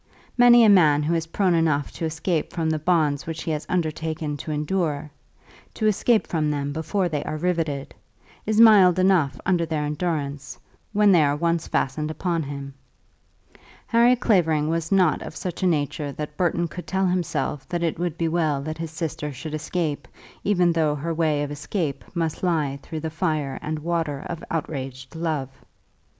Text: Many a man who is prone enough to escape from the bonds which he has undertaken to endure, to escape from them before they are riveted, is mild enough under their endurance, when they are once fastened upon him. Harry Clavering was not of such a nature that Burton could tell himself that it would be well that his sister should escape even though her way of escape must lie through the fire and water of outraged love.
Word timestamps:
Many 0.35 0.63
a 0.63 0.69
man 0.69 1.03
who 1.03 1.13
is 1.13 1.27
prone 1.27 1.53
enough 1.53 1.91
to 1.91 2.05
escape 2.05 2.51
from 2.53 2.71
the 2.71 2.79
bonds 2.79 3.27
which 3.27 3.43
he 3.43 3.51
has 3.51 3.67
undertaken 3.69 4.35
to 4.37 4.49
endure, 4.51 5.11
to 5.75 5.85
escape 5.85 6.25
from 6.25 6.49
them 6.49 6.73
before 6.73 7.07
they 7.07 7.23
are 7.23 7.37
riveted, 7.37 7.93
is 8.47 8.59
mild 8.59 8.97
enough 8.97 9.39
under 9.45 9.63
their 9.63 9.83
endurance, 9.83 10.57
when 10.91 11.11
they 11.11 11.21
are 11.23 11.35
once 11.35 11.67
fastened 11.67 12.09
upon 12.09 12.41
him. 12.41 12.73
Harry 13.85 14.15
Clavering 14.15 14.69
was 14.69 14.91
not 14.91 15.21
of 15.21 15.35
such 15.35 15.61
a 15.61 15.67
nature 15.67 16.11
that 16.11 16.35
Burton 16.35 16.67
could 16.67 16.87
tell 16.87 17.05
himself 17.05 17.69
that 17.69 17.83
it 17.83 17.99
would 17.99 18.17
be 18.17 18.27
well 18.27 18.59
that 18.63 18.79
his 18.79 18.89
sister 18.89 19.31
should 19.31 19.53
escape 19.53 20.07
even 20.43 20.71
though 20.73 20.95
her 20.95 21.13
way 21.13 21.43
of 21.43 21.51
escape 21.51 22.03
must 22.15 22.41
lie 22.41 22.79
through 22.81 23.01
the 23.01 23.11
fire 23.11 23.59
and 23.61 23.77
water 23.77 24.25
of 24.27 24.43
outraged 24.49 25.15
love. 25.15 25.49